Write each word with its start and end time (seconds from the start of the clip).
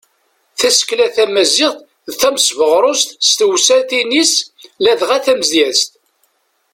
Tasekla 0.59 1.07
tamaziɣt 1.15 1.79
d 2.11 2.13
tamesbeɣrut 2.19 3.01
s 3.27 3.29
tewsatin-is 3.37 4.33
ladɣa 4.83 5.17
tamedyazt. 5.25 5.91